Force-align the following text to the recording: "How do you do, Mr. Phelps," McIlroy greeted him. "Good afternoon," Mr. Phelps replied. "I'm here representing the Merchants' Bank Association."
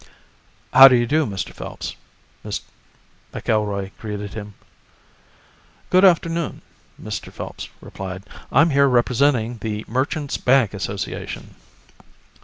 "How 0.73 0.87
do 0.87 0.95
you 0.95 1.05
do, 1.05 1.27
Mr. 1.27 1.53
Phelps," 1.53 1.95
McIlroy 3.35 3.91
greeted 3.99 4.33
him. 4.33 4.55
"Good 5.91 6.03
afternoon," 6.03 6.63
Mr. 6.99 7.31
Phelps 7.31 7.69
replied. 7.81 8.23
"I'm 8.51 8.71
here 8.71 8.87
representing 8.87 9.59
the 9.59 9.85
Merchants' 9.87 10.37
Bank 10.37 10.73
Association." 10.73 11.53